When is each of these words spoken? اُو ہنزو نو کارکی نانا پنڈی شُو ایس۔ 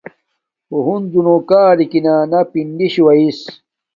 اُو 0.71 0.77
ہنزو 0.85 1.21
نو 1.25 1.35
کارکی 1.49 1.99
نانا 2.05 2.39
پنڈی 2.51 2.87
شُو 2.93 3.03
ایس۔ 3.15 3.39